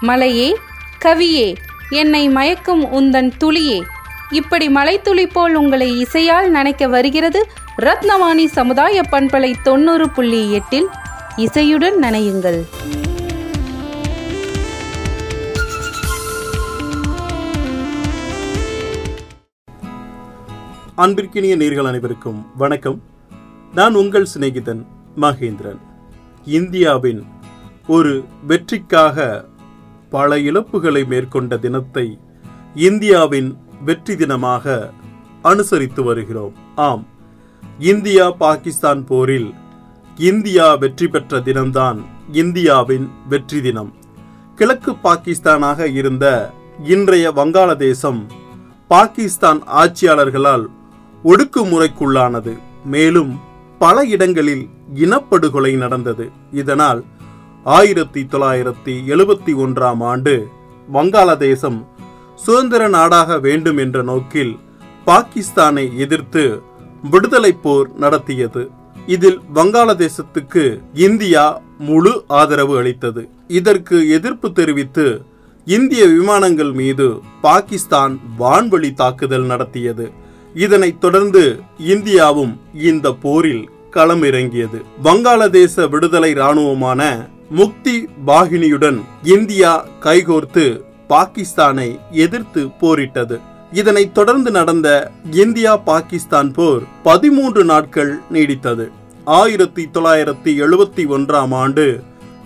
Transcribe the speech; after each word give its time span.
மலையே 0.00 0.56
கவியே 1.04 1.56
என்னை 1.90 2.28
மயக்கும் 2.28 2.84
உந்தன் 2.84 3.32
துளியே. 3.36 3.82
இப்படி 4.30 4.68
மலைத்துளி 4.68 5.26
போல் 5.26 5.54
உங்களை 5.54 6.00
இசையால் 6.00 6.50
நனைக்க 6.50 6.88
வருகிறது 6.88 7.48
ரத்னவாணி 7.78 8.44
சமுதாய 8.44 9.00
பண்பலை 9.10 9.54
தொண்ணூறு 9.62 10.10
புள்ளி 10.10 10.52
எட்டில். 10.52 10.86
இசையுடன் 11.36 11.98
நனையுங்கள். 12.02 12.64
அன்பிற்கினிய 20.96 21.56
நேர்கள் 21.56 21.86
அனைவருக்கும் 21.86 22.46
வணக்கம். 22.56 23.02
நான் 23.74 23.94
உங்கள் 23.94 24.26
சிநேகிதன் 24.38 24.86
மகேந்திரன். 25.20 25.78
இந்தியாவின் 26.44 27.24
ஒரு 27.86 28.24
வெற்றிக்காக 28.46 29.44
பல 30.16 30.36
இழப்புகளை 30.48 31.02
மேற்கொண்ட 31.12 31.56
தினத்தை 31.64 32.06
இந்தியாவின் 32.88 33.50
வெற்றி 33.88 34.14
தினமாக 34.20 34.64
அனுசரித்து 35.50 36.02
வருகிறோம். 36.08 36.54
ஆம் 36.88 37.02
இந்தியா 37.90 38.26
பாகிஸ்தான் 38.42 39.02
போரில் 39.10 39.48
இந்தியா 40.30 40.66
வெற்றி 40.82 41.06
பெற்ற 41.14 41.40
தினம்தான் 41.48 41.98
இந்தியாவின் 42.42 43.06
வெற்றி 43.32 43.58
தினம். 43.66 43.90
கிழக்கு 44.58 44.92
பாகிஸ்தானாக 45.06 45.88
இருந்த 46.00 46.26
இன்றைய 46.94 47.26
வங்காளதேசம் 47.38 48.20
பாகிஸ்தான் 48.90 49.60
ஆட்சியாளர்களால் 49.82 50.64
ஒடுக்குமுறைக்குள்ளானது. 51.24 52.54
மேலும் 52.94 53.32
பல 53.80 54.04
இடங்களில் 54.14 54.64
இனப்படுகொலை 55.04 55.72
நடந்தது. 55.84 56.26
இதனால் 56.62 57.00
ஆயிரத்தி 57.66 58.26
தொள்ளாயிரத்தி 58.30 58.92
எழுபத்தி 59.12 59.52
ஒன்றாம் 59.54 60.02
ஆண்டு 60.02 60.48
வங்காளதேசம் 60.92 61.86
சுதந்திர 62.34 62.88
நாடாக 62.88 63.38
வேண்டும் 63.38 63.76
என்ற 63.76 64.02
நோக்கில் 64.02 64.56
பாகிஸ்தானை 65.06 65.96
எதிர்த்து 65.96 66.62
விடுதலை 67.10 67.52
போர் 67.52 67.92
நடத்தியது. 67.94 68.70
இதில் 69.06 69.40
வங்காளதேசத்துக்கு 69.54 70.80
இந்தியா 70.94 71.60
முழு 71.78 72.24
ஆதரவு 72.26 72.76
அளித்தது. 72.76 73.28
இதற்கு 73.48 74.10
எதிர்ப்பு 74.10 74.52
தெரிவித்து 74.52 75.22
இந்திய 75.64 76.06
விமானங்கள் 76.06 76.72
மீது 76.72 77.20
பாகிஸ்தான் 77.40 78.20
வான்வழி 78.38 78.92
தாக்குதல் 78.92 79.44
நடத்தியது. 79.44 80.10
இதனைத் 80.54 81.00
தொடர்ந்து 81.00 81.60
இந்தியாவும் 81.86 82.56
இந்த 82.74 83.12
போரில் 83.12 83.70
களமிறங்கியது. 83.90 84.82
வங்காளதேச 85.04 85.88
விடுதலை 85.88 86.32
ராணுவமான 86.32 87.34
முக்தி 87.50 88.08
பாகினியுடன் 88.26 89.00
இந்தியா 89.22 89.86
கைகோர்த்து 90.00 90.80
பாகிஸ்தானை 91.08 91.98
எதிர்த்து 92.10 92.68
போரிட்டது. 92.68 93.40
இதனைத் 93.72 94.14
தொடர்ந்து 94.14 94.50
நடந்த 94.50 95.10
இந்தியா 95.30 95.76
பாகிஸ்தான் 95.76 96.52
போர் 96.52 96.82
பதிமூன்று 97.02 97.64
நாட்கள் 97.64 98.18
நீடித்தது. 98.32 98.90
ஆயிரத்தி 99.24 99.88
தொள்ளாயிரத்தி 99.92 100.44
எழுபத்தி 100.44 101.06
ஒன்றாம் 101.08 101.54
ஆண்டு 101.54 102.02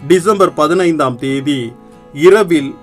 டிசம்பர் 0.06 0.54
பதினைந்தாம் 0.54 1.16
தேதி 1.16 1.72
இரவில் 2.12 2.74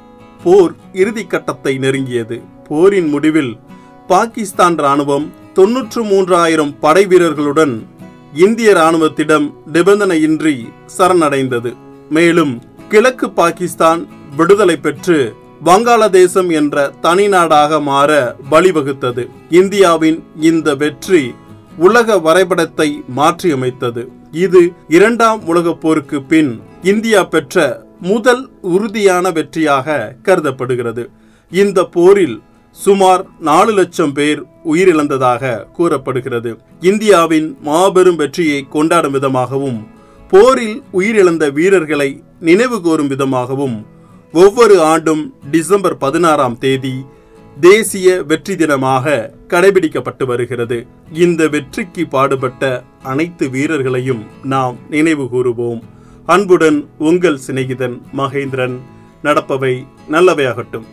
போர் 0.44 0.72
இறுதிக்கட்டத்தை 0.94 1.78
நெருங்கியது. 1.78 2.42
போரின் 2.68 3.08
முடிவில் 3.08 3.60
பாகிஸ்தான் 4.08 4.76
ராணுவம் 4.76 5.28
தொன்னூற்று 5.54 6.04
மூன்றாயிரம் 6.04 6.76
படை 6.80 7.06
வீரர்களுடன் 7.06 7.88
இந்திய 8.34 8.74
ராணுவத்திடம் 8.74 9.54
நிபந்தனையின்றி 9.74 10.68
சரணடைந்தது. 10.98 11.76
மேலும் 12.10 12.62
கிழக்கு 12.90 13.30
பாகிஸ்தான் 13.30 14.08
விடுதலை 14.36 14.78
பெற்று 14.78 15.36
வங்காளதேசம் 15.66 16.50
என்ற 16.52 16.90
தனி 17.02 17.28
நாடாக 17.28 17.80
மாற 17.80 18.36
வழிவகுத்தது. 18.52 19.24
இந்தியாவின் 19.50 20.24
இந்த 20.42 20.76
வெற்றி 20.76 21.34
உலக 21.78 22.18
வரைபடத்தை 22.20 23.04
மாற்றியமைத்தது. 23.16 24.04
இது 24.32 24.74
இரண்டாம் 24.88 25.46
உலகப் 25.46 25.82
போருக்கு 25.82 26.22
பின் 26.22 26.62
இந்தியா 26.84 27.24
பெற்ற 27.24 27.86
முதல் 28.02 28.50
உறுதியான 28.62 29.32
வெற்றியாக 29.32 30.16
கருதப்படுகிறது. 30.22 31.10
இந்த 31.52 31.84
போரில் 31.84 32.42
சுமார் 32.72 33.26
நாலு 33.40 33.72
லட்சம் 33.72 34.14
பேர் 34.14 34.42
உயிரிழந்ததாக 34.66 35.66
கூறப்படுகிறது. 35.72 36.58
இந்தியாவின் 36.82 37.58
மாபெரும் 37.62 38.16
வெற்றியை 38.16 38.66
கொண்டாடும் 38.70 39.12
விதமாகவும் 39.12 39.80
போரில் 40.32 40.84
உயிரிழந்த 40.94 41.52
வீரர்களை 41.52 42.24
நினைவு 42.40 42.82
கூறும் 42.82 43.08
விதமாகவும் 43.08 43.86
ஒவ்வொரு 44.34 44.82
ஆண்டும் 44.82 45.34
டிசம்பர் 45.52 45.98
பதினாறாம் 45.98 46.58
தேதி 46.58 47.06
தேசிய 47.60 48.24
வெற்றி 48.24 48.56
தினமாக 48.56 49.32
கடைபிடிக்கப்பட்டு 49.48 50.26
வருகிறது. 50.26 50.88
இந்த 51.14 51.48
வெற்றிக்கு 51.48 52.08
பாடுபட்ட 52.08 52.84
அனைத்து 53.04 53.50
வீரர்களையும் 53.50 54.24
நாம் 54.44 54.78
நினைவு 54.90 55.24
கூறுவோம். 55.24 55.82
அன்புடன் 56.26 56.90
உங்கள் 56.98 57.40
சிநேகிதன் 57.48 58.02
மகேந்திரன். 58.18 58.78
நடப்பவை 59.24 59.86
நல்லவையாகட்டும். 60.12 60.86